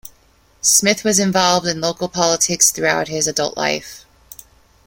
Smith 0.63 1.03
was 1.03 1.19
involved 1.19 1.67
in 1.67 1.79
local 1.79 2.09
politics 2.09 2.71
throughout 2.71 3.07
his 3.07 3.27
adult 3.27 3.55
life. 3.55 4.03